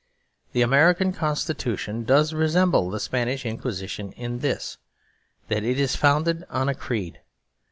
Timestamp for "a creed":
6.67-7.21